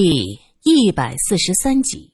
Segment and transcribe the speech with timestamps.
[0.00, 2.12] 第一百四十三集，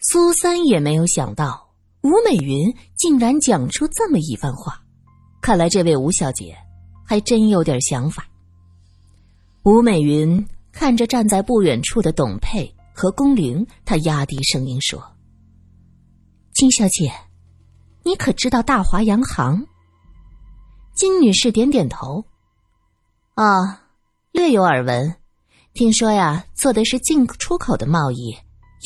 [0.00, 4.82] 苏三也没有想到吴美云竟然讲出这么一番话，
[5.40, 6.58] 看来这位吴小姐
[7.06, 8.26] 还真有点想法。
[9.62, 15.00] 吴美云看着站在不远处的董佩和宫玲，她压低声音说
[16.52, 17.12] ：“金小姐，
[18.02, 19.64] 你可知道大华洋行？”
[20.92, 22.24] 金女士点点头
[23.36, 23.84] ：“啊，
[24.32, 25.14] 略有耳闻。”
[25.76, 28.34] 听说呀，做的是进出口的贸易，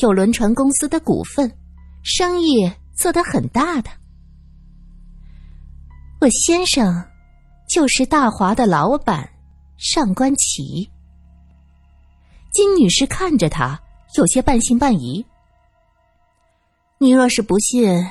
[0.01, 1.49] 有轮船公司的股份，
[2.03, 3.89] 生意做得很大的。
[6.19, 7.01] 我先生
[7.69, 9.27] 就是大华的老板
[9.77, 10.91] 上官琪。
[12.51, 13.81] 金女士看着他，
[14.17, 15.25] 有些半信半疑。
[16.97, 18.05] 你若是不信，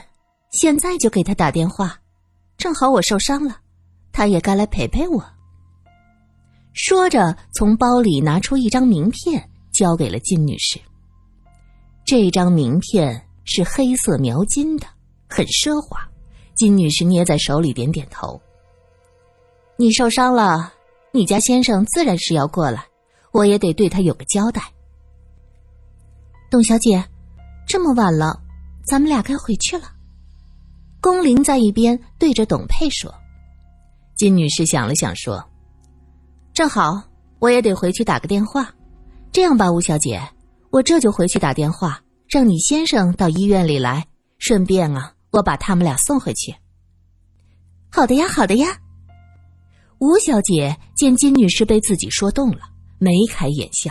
[0.53, 2.01] 现在就给他打电话，
[2.57, 3.59] 正好我受伤了，
[4.11, 5.23] 他也该来陪陪我。
[6.73, 10.81] 说着，从包里拿出一张名片，交给了金女士。
[12.05, 14.87] 这张名片是黑色描金的，
[15.29, 16.01] 很奢华。
[16.55, 18.41] 金女士捏在手里，点点头。
[19.77, 20.73] 你受伤了，
[21.13, 22.85] 你家先生自然是要过来，
[23.33, 24.63] 我也得对他有个交代。
[26.51, 27.05] 董小姐，
[27.67, 28.41] 这么晚了，
[28.87, 29.93] 咱们俩该回去了。
[31.01, 33.13] 龚玲在一边对着董佩说。
[34.17, 35.50] 金女士想了想，说。
[36.61, 37.03] 正好，
[37.39, 38.71] 我也得回去打个电话。
[39.33, 40.21] 这样吧，吴小姐，
[40.69, 46.55] 我这就回去打电话，让你先生到医院里来，顺便啊，我把他们俩送回去。
[47.91, 48.77] 好的呀，好的呀。
[50.01, 52.61] 吴小姐见金女士被自己说动了，
[52.99, 53.91] 眉开眼笑。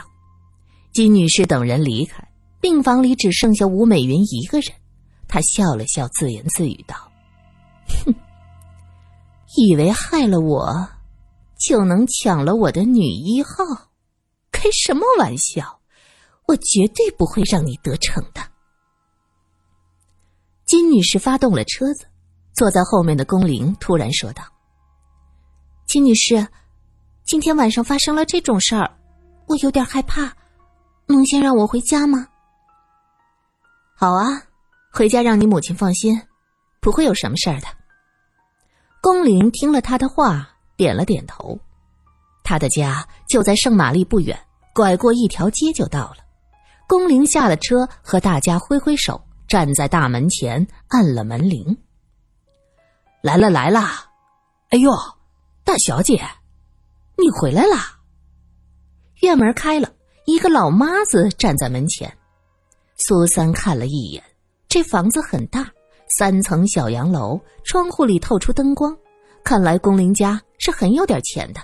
[0.94, 2.24] 金女士等人离开，
[2.62, 4.72] 病房里只剩下吴美云一个人。
[5.28, 6.96] 她笑了笑，自言自语道
[8.06, 8.14] ：“哼，
[9.58, 10.88] 以为害了我。”
[11.60, 13.52] 就能抢了我的女一号？
[14.52, 15.80] 开什么玩笑！
[16.48, 18.42] 我绝对不会让你得逞的。
[20.66, 22.08] 金女士发动了车子，
[22.56, 24.44] 坐在后面的宫铃突然说道
[25.86, 26.48] ：“金女士，
[27.24, 28.98] 今天晚上发生了这种事儿，
[29.48, 30.34] 我有点害怕，
[31.06, 32.28] 能先让我回家吗
[33.96, 34.44] ？”“好啊，
[34.92, 36.20] 回家让你母亲放心，
[36.80, 37.68] 不会有什么事儿的。”
[39.02, 40.56] 宫铃听了他的话。
[40.80, 41.60] 点了点头，
[42.42, 44.40] 他的家就在圣玛丽不远，
[44.74, 46.20] 拐过一条街就到了。
[46.88, 51.78] 宫玲下了车，和大家挥挥手，站在大门前按了门铃。
[53.22, 53.82] 来了来了，
[54.70, 54.90] 哎呦，
[55.66, 56.26] 大小姐，
[57.18, 58.00] 你回来啦！
[59.22, 59.92] 院门开了，
[60.26, 62.10] 一个老妈子站在门前。
[62.96, 64.24] 苏三看了一眼，
[64.70, 65.70] 这房子很大，
[66.18, 68.98] 三层小洋楼，窗户里透出灯光。
[69.44, 71.60] 看来宫玲家是很有点钱的。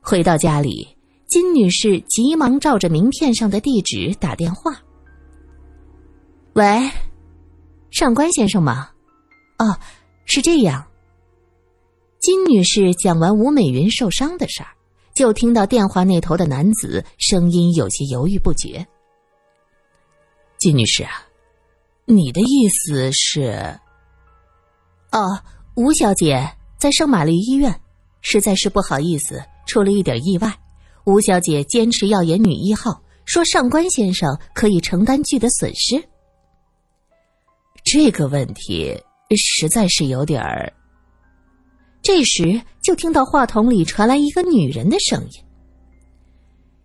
[0.00, 0.88] 回到家里，
[1.26, 4.72] 金女士急忙照着名片上的地址打电话
[6.54, 6.90] ：“喂，
[7.90, 8.90] 上官先生吗？
[9.58, 9.78] 哦，
[10.24, 10.84] 是这样。”
[12.18, 14.68] 金女士讲完吴美云受伤的事儿，
[15.14, 18.84] 就听到电话那头的男子声音有些犹豫不决
[20.58, 21.22] ：“金女士啊，
[22.06, 23.78] 你的意思是？
[25.12, 25.40] 哦。”
[25.78, 27.74] 吴小姐在圣玛丽医院，
[28.20, 30.52] 实在是不好意思，出了一点意外。
[31.04, 36.00] 吴小姐坚持要演女一号，说上官先生可以承担剧的损失。
[37.84, 38.96] 这个问题
[39.36, 40.72] 实在是有点儿。
[42.00, 45.44] 这时，就听到话筒里传来一个女人的声音：“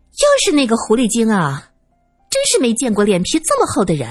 [0.10, 1.70] 又是那个狐狸精啊！
[2.32, 4.10] 真是没见过脸皮这么厚的人。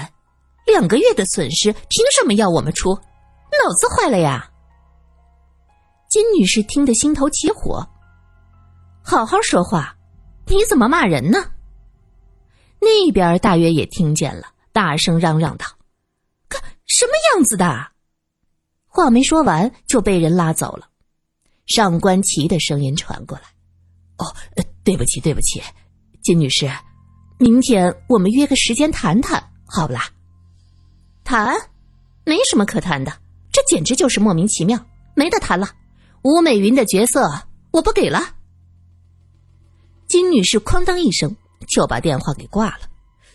[0.65, 2.93] 两个月的损失，凭什么要我们出？
[2.93, 4.49] 脑子坏了呀！”
[6.13, 7.83] 金女士听得心头起火，
[9.01, 9.97] 好好说话，
[10.45, 11.43] 你怎么骂人呢？
[12.79, 15.65] 那边大约也听见了，大声嚷嚷道
[16.47, 17.65] ：“看什么样子的！”
[18.85, 20.87] 话没说完，就被人拉走了。
[21.65, 23.45] 上官琪的声音传过来
[24.23, 24.35] ：“哦，
[24.83, 25.63] 对不起，对不起，
[26.21, 26.69] 金女士，
[27.39, 30.07] 明天我们约个时间谈谈，好不啦？”
[31.25, 31.55] 谈？
[32.23, 33.11] 没什么可谈的，
[33.51, 34.79] 这简直就是莫名其妙，
[35.15, 35.67] 没得谈了。
[36.23, 37.29] 吴美云的角色
[37.71, 38.35] 我不给了。
[40.07, 41.35] 金女士哐当一声
[41.67, 42.79] 就把电话给挂了。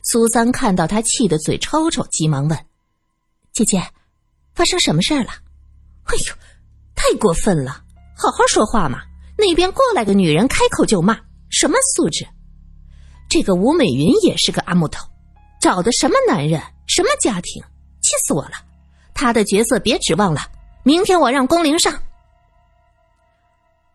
[0.02, 2.58] 苏三看到她气得嘴抽抽，急忙问
[3.52, 3.82] ：“姐姐，
[4.54, 5.30] 发生什么事儿了
[6.08, 6.34] ？”“哎呦，
[6.94, 7.84] 太过分了！
[8.16, 9.02] 好好说话嘛！
[9.36, 11.18] 那边过来个女人，开口就骂，
[11.50, 12.26] 什么素质？
[13.28, 15.06] 这个吴美云也是个阿木头，
[15.60, 17.62] 找的什么男人，什么家庭？
[18.00, 18.52] 气死我了！
[19.12, 20.40] 她的角色别指望了，
[20.84, 21.92] 明天我让宫铃上。”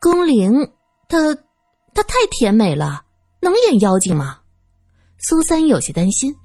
[0.04, 0.52] 宫铃，
[1.08, 1.34] 她，
[1.94, 3.06] 她太甜美了，
[3.40, 4.42] 能演妖精吗？
[5.18, 6.36] 苏三有些担心。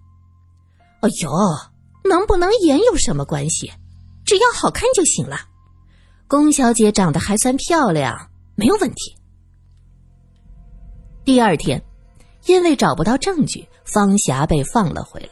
[1.00, 1.28] 哎呦，
[2.08, 3.68] 能不能演有什么关系？
[4.24, 5.40] 只要好看就行了。
[6.28, 9.16] 宫小姐长得还算漂亮，没有问题。
[11.24, 11.84] 第二天，
[12.46, 15.30] 因为找不到证据，方霞被放了回来。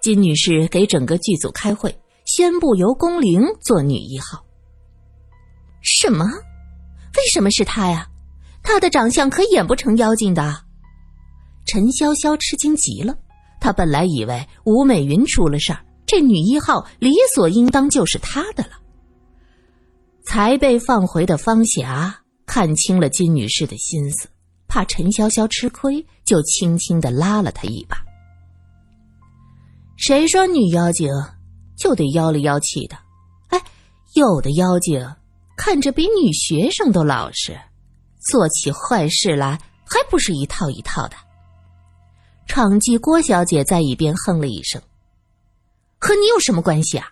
[0.00, 4.44] 金女士给整个剧组开会，宣布由宫玲做女一号。
[5.80, 6.26] 什么？
[7.32, 8.06] 什么是她呀？
[8.62, 10.64] 她的长相可演不成妖精的。
[11.64, 13.16] 陈潇潇吃惊极了，
[13.58, 18.72] 她本来以为吴美云出了事儿，这女一号理所应当就是她的了。
[20.26, 22.14] 才被放回的方霞
[22.44, 24.28] 看清了金女士的心思，
[24.68, 27.96] 怕陈潇潇吃亏，就轻轻的拉了她一把。
[29.96, 31.08] 谁说女妖精
[31.78, 32.96] 就得妖里妖气的？
[33.48, 33.62] 哎，
[34.14, 35.00] 有的妖精
[35.64, 37.56] 看着比女学生都老实，
[38.18, 41.14] 做起坏事来还不是一套一套的。
[42.48, 44.82] 场记郭小姐在一边哼了一声
[46.00, 47.06] ：“和你有什么关系啊？”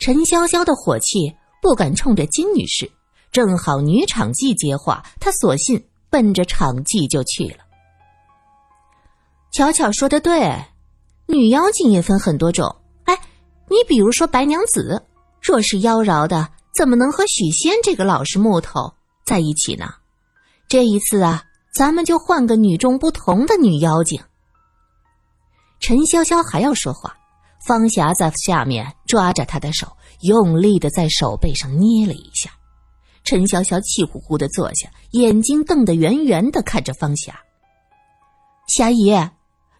[0.00, 1.36] 陈潇潇的火气。
[1.62, 2.90] 不敢冲着金女士，
[3.30, 7.58] 正好女场记接话，她索性奔着场记就去了。
[9.52, 10.64] 巧巧说的对，
[11.26, 12.74] 女妖精也分很多种。
[13.04, 13.14] 哎，
[13.68, 15.04] 你比如说白娘子，
[15.42, 18.92] 若是妖娆的，怎么能和许仙这个老实木头
[19.24, 19.94] 在一起呢？
[20.68, 21.44] 这一次啊，
[21.74, 24.20] 咱们就换个与众不同的女妖精。
[25.80, 27.16] 陈潇潇还要说话，
[27.66, 29.88] 方霞在下面抓着她的手。
[30.20, 32.50] 用力的在手背上捏了一下，
[33.24, 37.40] 陈潇潇气呼呼的坐下，眼睛瞪得圆圆的看着方霞。
[38.68, 39.08] 霞姨，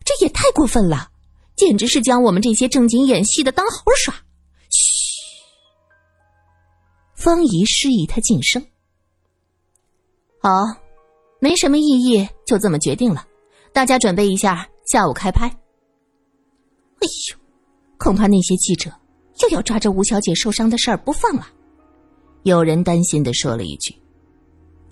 [0.02, 1.10] 这也太过分了，
[1.56, 4.14] 简直是将我们这些正经演戏的当猴耍。
[4.70, 5.00] 嘘，
[7.20, 8.64] 方姨示意他静声。
[10.40, 10.49] 好，
[11.38, 13.26] 没什么异议，就这么决定了。
[13.75, 15.46] 大家准备一下，下午开拍。
[15.46, 17.38] 哎呦，
[17.99, 18.90] 恐怕那些记者。
[19.43, 21.46] 又要抓着吴小姐受伤的事儿不放了，
[22.43, 23.94] 有人担心的说了一句：“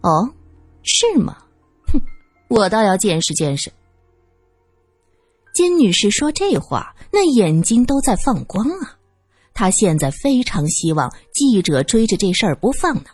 [0.00, 0.30] 哦，
[0.82, 1.36] 是吗？
[1.92, 2.00] 哼，
[2.48, 3.70] 我倒要见识见识。”
[5.52, 8.97] 金女士说这话，那眼睛都在放光啊！
[9.58, 13.06] 他现在非常希望记者追着这事儿不放呢。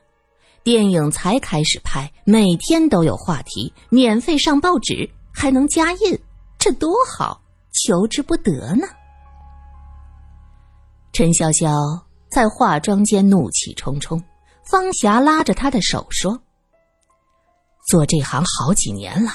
[0.62, 6.20] 电影才开始拍，每天都有话题，免费上报纸，还能加印，
[6.58, 7.40] 这多好，
[7.72, 8.86] 求之不得呢。
[11.14, 11.72] 陈潇潇
[12.30, 14.22] 在化妆间怒气冲冲，
[14.66, 16.38] 方霞拉着他的手说
[17.88, 19.30] ：“做这行好几年了，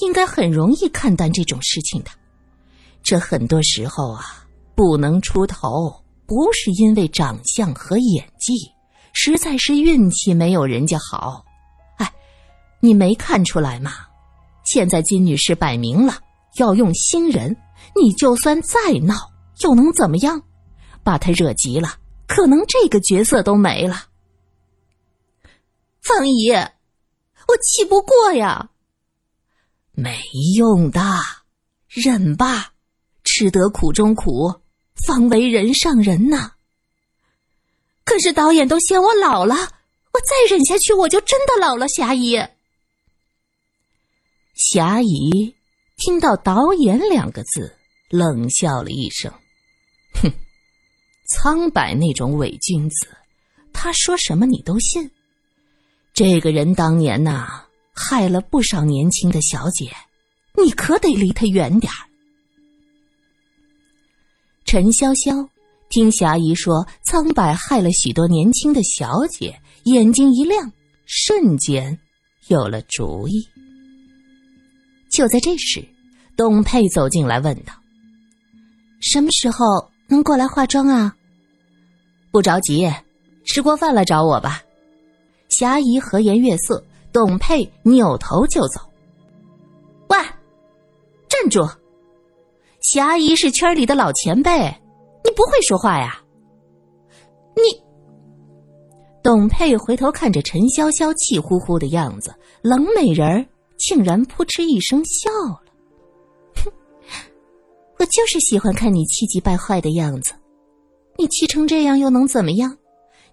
[0.00, 2.08] 应该很容易看淡这种事情的。
[3.02, 8.54] 这很多时候啊，不能出头，不是因为长相和演技，
[9.12, 11.44] 实在是运气没有人家好。
[11.96, 12.08] 哎，
[12.78, 13.90] 你没看出来吗？
[14.62, 16.20] 现在金女士摆明了
[16.54, 17.56] 要用新人，
[18.00, 19.28] 你就算再闹，
[19.64, 20.40] 又能怎么样？”
[21.02, 21.96] 把他惹急了，
[22.28, 24.04] 可能这个角色都没了。
[26.00, 28.70] 方姨，我气不过呀。
[29.90, 30.16] 没
[30.56, 31.00] 用的，
[31.88, 32.72] 忍吧，
[33.24, 34.54] 吃得苦中苦，
[35.06, 36.52] 方为人上人呐。
[38.04, 41.86] 可是导演都嫌我老了，我再忍下去，我就真的老了。
[41.88, 42.36] 霞姨，
[44.54, 45.54] 霞姨
[45.96, 47.76] 听到“导演”两个字，
[48.08, 49.32] 冷笑了一声，
[50.22, 50.32] 哼。
[51.28, 53.06] 苍白那种伪君子，
[53.72, 55.08] 他说什么你都信。
[56.12, 57.64] 这个人当年呐，
[57.94, 59.94] 害了不少年轻的小姐，
[60.56, 62.09] 你可得离他远点儿。
[64.70, 65.48] 陈潇潇
[65.88, 70.70] 听霞姨说苍白害了许多年轻的小姐，眼睛一亮，
[71.06, 71.98] 瞬间
[72.46, 73.44] 有了主意。
[75.10, 75.84] 就在这时，
[76.36, 77.72] 董佩走进来问道
[79.02, 81.16] ：“什么时候能过来化妆啊？”
[82.30, 82.88] 不着急，
[83.44, 84.62] 吃过饭了找我吧。
[85.48, 86.80] 霞姨和颜悦色，
[87.12, 88.80] 董佩扭头就走。
[90.10, 90.16] 喂，
[91.28, 91.68] 站住！
[92.80, 94.50] 霞姨是圈里的老前辈，
[95.22, 96.20] 你不会说话呀？
[97.54, 97.82] 你……
[99.22, 103.46] 董佩回头看着陈潇潇气呼呼的样子，冷美人
[103.76, 105.62] 竟然扑哧一声笑了。
[106.56, 106.72] 哼，
[107.98, 110.32] 我就是喜欢看你气急败坏的样子。
[111.18, 112.74] 你气成这样又能怎么样？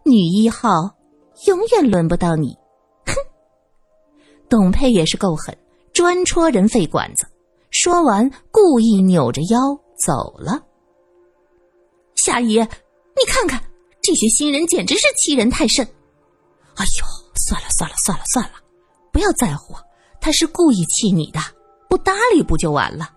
[0.04, 0.70] 女一号
[1.46, 2.50] 永远轮不到你！
[3.06, 3.14] 哼！
[4.50, 5.58] 董佩也是够狠，
[5.94, 7.26] 专戳人肺管子。
[7.70, 9.60] 说完，故意扭着腰
[10.06, 10.64] 走了。
[12.16, 13.62] 夏姨，你看看
[14.02, 15.86] 这些新人，简直是欺人太甚！
[16.76, 17.06] 哎呦，
[17.36, 18.54] 算了算了算了算了，
[19.12, 19.76] 不要在乎，
[20.20, 21.40] 他是故意气你的，
[21.90, 23.10] 不搭理不就完了？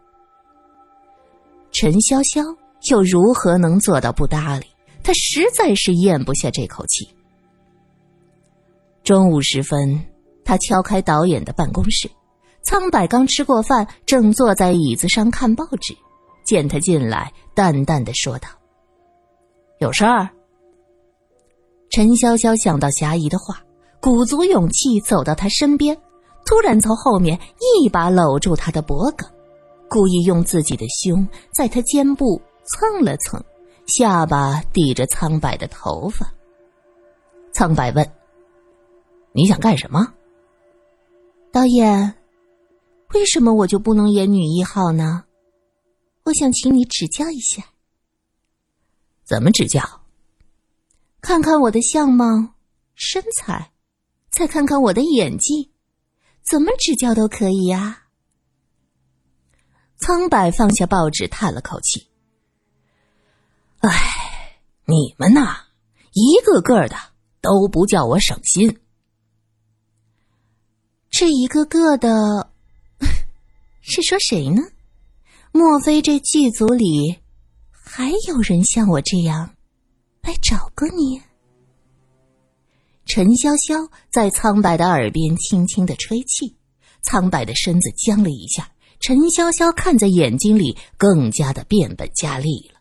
[1.73, 2.57] 陈潇潇
[2.91, 4.67] 又如何能做到不搭理？
[5.03, 7.09] 他实在是咽不下这口气。
[9.03, 10.05] 中午时分，
[10.45, 12.11] 他敲开导演的办公室，
[12.63, 15.97] 苍柏刚吃过饭，正坐在椅子上看报纸。
[16.45, 18.49] 见他进来，淡淡的说道
[19.79, 20.29] ：“有事儿。”
[21.91, 23.63] 陈潇潇想到霞姨的话，
[24.01, 25.97] 鼓足勇气走到他身边，
[26.45, 29.29] 突然从后面一把搂住他的脖颈，
[29.89, 33.43] 故意用自己的胸在他肩部蹭了蹭，
[33.87, 36.27] 下巴抵着苍白的头发。
[37.53, 38.09] 苍白问
[39.33, 40.15] ：“你想干什么？”
[41.53, 42.15] 导演，
[43.15, 45.25] 为什么我就不能演女一号呢？
[46.25, 47.65] 我想请你指教一下。
[49.25, 49.83] 怎么指教？
[51.21, 52.25] 看看我的相貌、
[52.95, 53.73] 身材，
[54.31, 55.73] 再看看我的演技，
[56.43, 58.05] 怎么指教都可以呀。
[59.99, 62.09] 苍白放下报纸，叹了口气
[63.83, 63.91] ：“哎，
[64.87, 65.67] 你们呐，
[66.13, 66.97] 一个个的
[67.41, 68.81] 都不叫我省心。
[71.11, 72.50] 这一个个的，
[73.91, 74.63] 是说谁呢？”
[75.53, 77.19] 莫非这剧组里
[77.71, 79.53] 还有人像我这样
[80.23, 81.21] 来找过你？
[83.05, 86.55] 陈潇潇在苍白的耳边轻轻的吹气，
[87.03, 88.71] 苍白的身子僵了一下。
[89.01, 92.79] 陈潇潇看在眼睛里，更加的变本加厉了。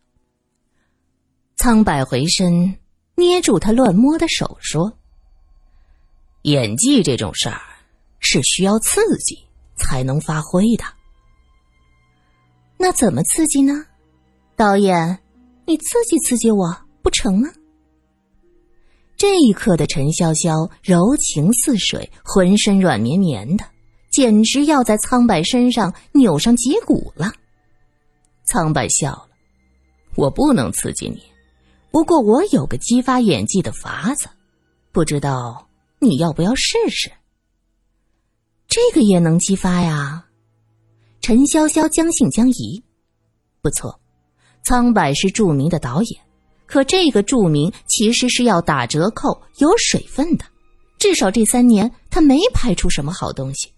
[1.56, 2.78] 苍白回身
[3.16, 4.96] 捏住他乱摸的手，说
[6.44, 7.62] ：“演技这种事儿
[8.20, 9.40] 是需要刺激
[9.78, 10.84] 才能发挥的。”
[12.82, 13.86] 那怎么刺激呢？
[14.56, 15.20] 导演，
[15.66, 17.50] 你刺激刺激我不成吗？
[19.18, 23.66] 这一刻的陈潇潇柔情似水，浑身软绵绵的，
[24.10, 27.34] 简直要在苍白身上扭上几股了。
[28.46, 29.28] 苍白笑了
[30.16, 31.22] ：“我不能刺激你，
[31.92, 34.30] 不过我有个激发演技的法子，
[34.94, 35.68] 不知道
[36.00, 37.12] 你要不要试试？
[38.70, 40.28] 这个也能激发呀。”
[41.22, 42.82] 陈潇潇将信将疑，
[43.62, 44.00] 不错，
[44.64, 46.22] 苍柏是著名的导演，
[46.66, 50.46] 可这个著名其实是要打折扣、有水分的。
[50.98, 53.70] 至少这三年他没拍出什么好东西，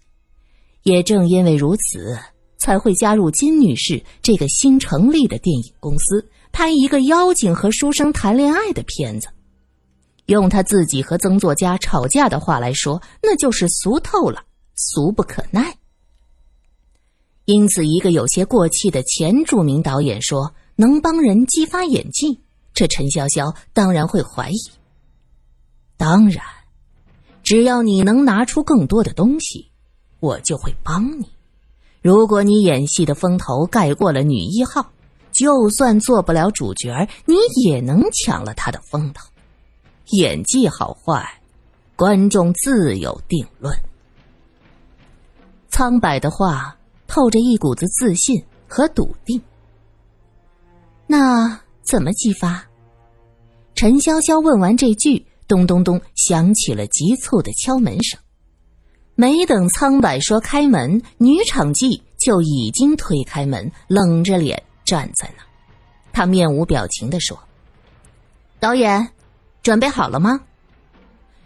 [0.82, 2.18] 也正因为如此，
[2.58, 9.28] 才会加入金女士这个新成立的电影公司，拍一个妖精和书生谈恋爱的片子。
[10.26, 14.42] 用他自己和曾作家吵架的话来说，那就是俗透了，
[14.76, 15.76] 俗不可耐。
[17.52, 22.40] 因此，一个有些过气的前著名导演说能帮人激发演技，
[22.72, 24.56] 这陈潇潇当然会怀疑。
[25.98, 26.42] 当然，
[27.42, 29.70] 只要你能拿出更多的东西，
[30.18, 31.28] 我就会帮你。
[32.00, 34.90] 如果你演戏的风头盖过了女一号，
[35.30, 37.34] 就算做不了主角，你
[37.66, 39.28] 也能抢了她的风头。
[40.12, 41.38] 演技好坏，
[41.96, 43.76] 观众自有定论。
[45.68, 46.78] 苍白的话。
[47.12, 49.38] 透着一股子自信和笃定。
[51.06, 52.66] 那怎么激发？
[53.74, 58.18] 陈潇潇问完这句，咚咚咚响起了急促的敲门声。
[59.14, 65.44] 没等苍柏说开门，女场记就已经推开门，冷着脸站在那。
[66.14, 67.38] 他面无表情的说
[68.58, 69.06] ：“导演，
[69.62, 70.40] 准备好了吗？”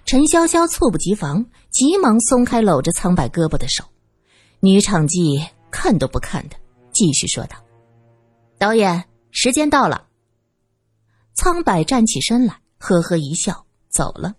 [0.06, 3.82] 陈潇潇猝不及防，急忙松开搂着苍柏胳膊的手。
[4.61, 5.44] 女场记。
[5.78, 6.56] 看都不看的，
[6.90, 7.56] 继续说道
[8.56, 10.09] ：“导演，时间到了。”
[11.37, 14.35] 苍柏站起身来，呵呵一笑，走了。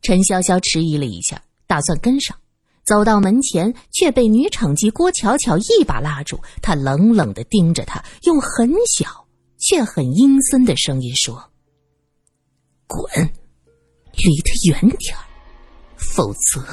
[0.00, 2.34] 陈潇潇迟疑了一下，打算跟上，
[2.82, 6.40] 走到门前，却被女场记郭巧巧一把拉住。
[6.62, 9.26] 她冷冷的盯着他，用很小
[9.58, 11.52] 却很阴森的声音说
[12.88, 13.04] ：“滚，
[14.14, 15.20] 离他远点儿，
[15.98, 16.64] 否则……”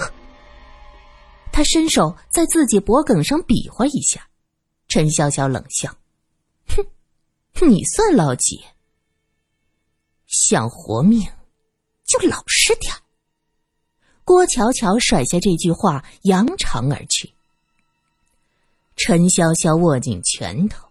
[1.56, 4.28] 他伸手在自己脖颈上比划一下，
[4.90, 5.90] 陈潇潇冷笑
[6.68, 8.62] ：“哼，你算老几？
[10.28, 11.26] 想活命，
[12.04, 12.94] 就老实点
[14.26, 17.34] 郭乔乔甩下这句话，扬长而去。
[18.98, 20.86] 陈潇潇握紧拳头：“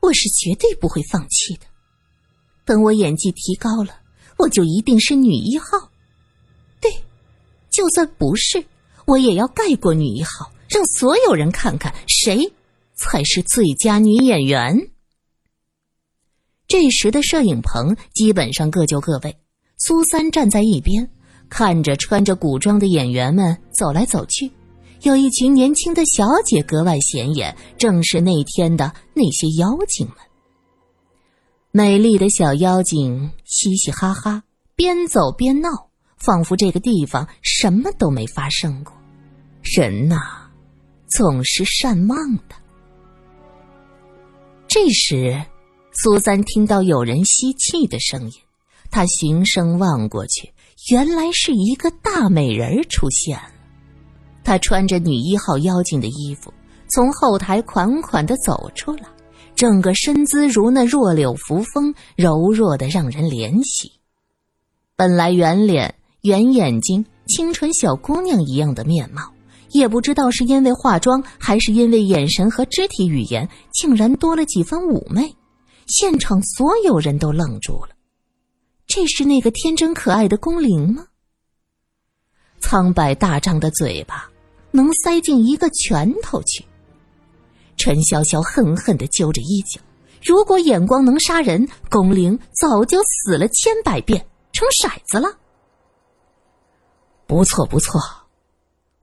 [0.00, 1.66] 我是绝对不会放弃的。
[2.64, 4.00] 等我演技提高了，
[4.38, 5.92] 我就一定是女一号。
[6.80, 7.04] 对，
[7.68, 8.64] 就算不是。”
[9.08, 12.52] 我也要盖过女一号，让所有人看看谁
[12.94, 14.90] 才是最佳女演员。
[16.66, 19.34] 这时的摄影棚基本上各就各位，
[19.78, 21.08] 苏三站在一边，
[21.48, 24.52] 看着穿着古装的演员们走来走去，
[25.00, 30.16] 有一群年轻的小姐格外显眼，正是那天的那些妖精们。
[31.70, 34.42] 美丽的小妖精嘻嘻哈哈，
[34.76, 35.70] 边走边闹，
[36.18, 38.97] 仿佛这个地方什么都没发生过。
[39.76, 40.16] 人呐，
[41.08, 42.54] 总是善忘的。
[44.66, 45.40] 这时，
[45.92, 48.32] 苏三听到有人吸气的声音，
[48.90, 50.52] 他循声望过去，
[50.90, 53.50] 原来是一个大美人出现了。
[54.44, 56.52] 她穿着女一号妖精的衣服，
[56.88, 59.02] 从后台款款的走出来。
[59.54, 63.90] 整个身姿如那弱柳扶风，柔弱的让人怜惜。
[64.94, 69.32] 本来圆脸、圆眼睛、清纯小姑娘一样的面貌，
[69.70, 75.34] 也不知道是因为化妆，还是因为眼神和肢体语言，竟然多了几分妩媚。
[75.86, 77.90] 现场所有人都愣住了。
[78.86, 81.06] 这是那个天真可爱的宫铃吗？
[82.60, 84.28] 苍白大张的嘴巴，
[84.70, 86.64] 能塞进一个拳头去。
[87.76, 89.80] 陈潇潇恨恨的揪着衣角，
[90.24, 95.28] 如果眼光能杀人，宫铃早就死了千百遍，成骰子了。
[97.26, 98.00] 不错不错，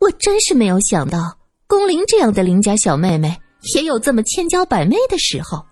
[0.06, 1.36] 我真是没有想到，
[1.66, 3.36] 宫玲这样的邻家小妹妹
[3.74, 5.66] 也有这么千娇百媚的时候。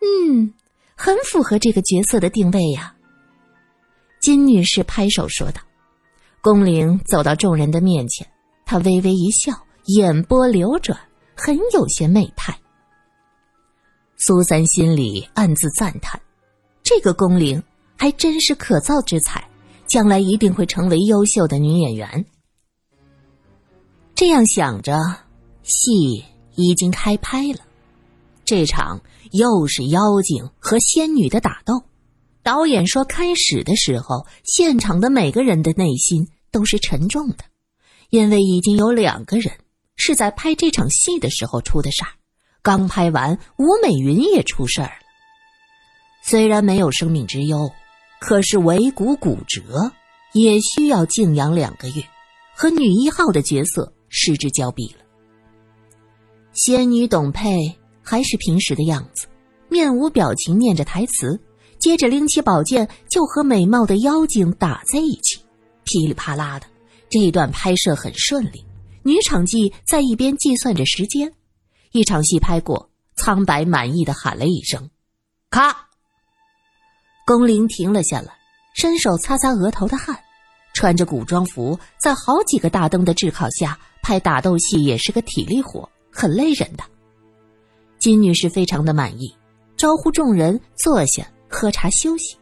[0.00, 0.52] 嗯，
[0.96, 2.92] 很符合这个角色的定位呀。
[4.20, 5.60] 金女士拍手说道。
[6.40, 8.26] 宫玲走到众人的面前，
[8.64, 9.52] 她微微一笑，
[9.86, 10.98] 眼波流转。
[11.36, 12.58] 很有些媚态。
[14.16, 16.20] 苏三心里暗自赞叹
[16.82, 17.62] ：“这个宫玲
[17.96, 19.48] 还真是可造之材，
[19.86, 22.26] 将来一定会成为优秀的女演员。”
[24.18, 24.98] 这样想着，
[25.62, 26.24] 戏
[26.56, 27.60] 已经开拍了。
[28.44, 31.84] 这场又是妖精和仙女的打斗。
[32.42, 37.44] 导演说，开始的时候，现场的每个人的内心都是沉重的，
[38.10, 39.52] 因为已经有两个人。
[39.94, 42.10] 是在拍这场戏的时候出的事儿，
[42.60, 45.06] 刚拍完，吴美云也出事儿了。
[46.24, 47.70] 虽然没有生命之忧，
[48.18, 49.92] 可是尾骨骨折，
[50.32, 52.02] 也需要静养两个月，
[52.56, 55.04] 和女一号的角色失之交臂了。
[56.52, 59.26] 仙女董佩还是平时的样子，
[59.68, 61.40] 面无表情念着台词，
[61.78, 65.40] 接着拎起宝剑就和美貌的妖精打在一起，
[65.84, 66.66] 噼里啪啦的。
[67.10, 68.64] 这一段拍摄很顺利。
[69.04, 71.32] 女场记在一边计算着时间，
[71.92, 74.90] 一场戏拍过，苍白满意的喊了一声
[75.48, 75.88] ：“咔！”
[77.24, 78.34] 宫铃停了下来，
[78.74, 80.18] 伸手擦擦额头的汗，
[80.74, 86.84] 穿着古装服，在好几个大灯的炙烤下拍打斗戏也是个体力活，很累人的。
[87.98, 89.30] 金女士非常的满意，
[89.76, 92.34] 招呼众人坐下喝茶休息。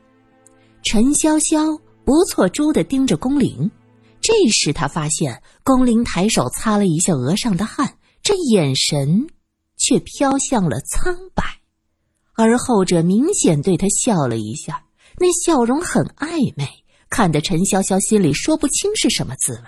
[0.84, 3.68] 陈潇潇不错猪的盯着宫铃。
[4.20, 9.26] 这时，他发现宫铃抬手擦了一下额上的汗，这眼神
[9.76, 11.42] 却飘向了苍白，
[12.36, 14.84] 而后者明显对他笑了一下，
[15.18, 16.68] 那笑容很暧昧，
[17.10, 19.62] 看得陈潇潇心里说不清是什么滋味。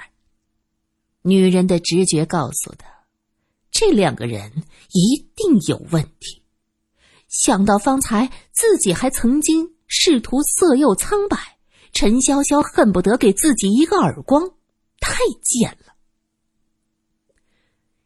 [1.23, 2.87] 女人的直觉告诉她，
[3.71, 4.51] 这两个人
[4.93, 6.43] 一定有问题。
[7.29, 11.37] 想到方才自己还曾经试图色诱苍白。
[11.91, 14.51] 陈潇潇恨不得给自己一个耳光，
[15.01, 15.95] 太贱了。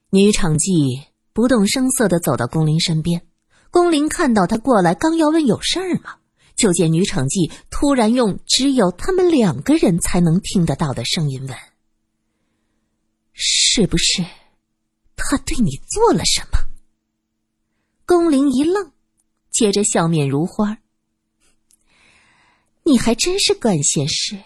[0.09, 3.27] 女场记不动声色的走到宫林身边，
[3.71, 6.15] 宫林看到他过来，刚要问有事儿吗，
[6.55, 11.57] 就见女场记突然用只有他们两个人才能听得到的声音问
[13.33, 14.25] ：“是不是
[15.17, 16.59] 他对你做了什么？”
[18.07, 18.93] 宫铃一愣，
[19.51, 20.79] 接着笑面如花。
[22.85, 24.39] 你还真是管闲事。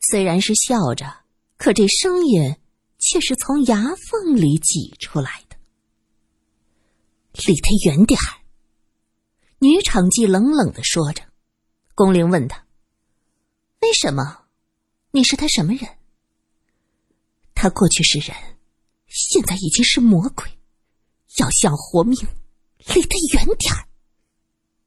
[0.00, 1.20] 虽然是笑着，
[1.56, 2.56] 可这声音
[2.98, 5.56] 却是从牙缝里挤出来的。
[7.46, 8.42] 离他远点儿。
[9.60, 11.22] 女场记冷冷的说着。
[11.94, 12.66] 宫铃问他
[13.80, 14.46] ：“为什么？
[15.12, 15.88] 你是他什么人？”
[17.62, 18.36] 他过去是人，
[19.06, 20.44] 现在已经是魔鬼。
[21.36, 22.18] 要想活命，
[22.92, 23.86] 离他远点儿。